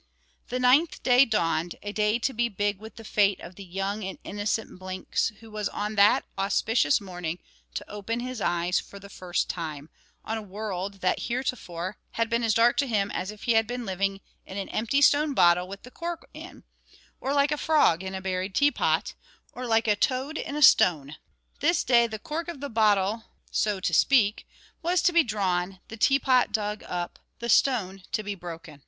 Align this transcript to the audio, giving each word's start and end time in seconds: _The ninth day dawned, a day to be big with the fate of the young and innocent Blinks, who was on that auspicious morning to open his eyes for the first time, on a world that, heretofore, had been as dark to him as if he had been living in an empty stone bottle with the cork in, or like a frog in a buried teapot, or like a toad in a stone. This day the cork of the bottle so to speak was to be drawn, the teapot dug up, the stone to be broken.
_The 0.49 0.57
ninth 0.57 1.03
day 1.03 1.25
dawned, 1.25 1.75
a 1.83 1.91
day 1.93 2.17
to 2.17 2.33
be 2.33 2.49
big 2.49 2.79
with 2.79 2.95
the 2.95 3.03
fate 3.03 3.39
of 3.39 3.53
the 3.53 3.63
young 3.63 4.03
and 4.03 4.17
innocent 4.23 4.79
Blinks, 4.79 5.27
who 5.41 5.51
was 5.51 5.69
on 5.69 5.93
that 5.93 6.25
auspicious 6.39 6.99
morning 6.99 7.37
to 7.75 7.87
open 7.87 8.19
his 8.19 8.41
eyes 8.41 8.79
for 8.79 8.97
the 8.97 9.11
first 9.11 9.47
time, 9.47 9.91
on 10.25 10.39
a 10.39 10.41
world 10.41 11.01
that, 11.01 11.19
heretofore, 11.27 11.97
had 12.13 12.31
been 12.31 12.41
as 12.43 12.55
dark 12.55 12.77
to 12.77 12.87
him 12.87 13.11
as 13.11 13.29
if 13.29 13.43
he 13.43 13.51
had 13.51 13.67
been 13.67 13.85
living 13.85 14.21
in 14.43 14.57
an 14.57 14.69
empty 14.69 15.03
stone 15.03 15.35
bottle 15.35 15.67
with 15.67 15.83
the 15.83 15.91
cork 15.91 16.27
in, 16.33 16.63
or 17.19 17.31
like 17.31 17.51
a 17.51 17.55
frog 17.59 18.01
in 18.01 18.15
a 18.15 18.21
buried 18.21 18.55
teapot, 18.55 19.13
or 19.53 19.67
like 19.67 19.87
a 19.87 19.95
toad 19.95 20.35
in 20.35 20.55
a 20.55 20.63
stone. 20.63 21.15
This 21.59 21.83
day 21.83 22.07
the 22.07 22.17
cork 22.17 22.47
of 22.47 22.59
the 22.59 22.69
bottle 22.69 23.25
so 23.51 23.79
to 23.79 23.93
speak 23.93 24.47
was 24.81 25.03
to 25.03 25.13
be 25.13 25.21
drawn, 25.23 25.79
the 25.89 25.95
teapot 25.95 26.51
dug 26.51 26.81
up, 26.87 27.19
the 27.37 27.49
stone 27.49 28.01
to 28.13 28.23
be 28.23 28.33
broken. 28.33 28.79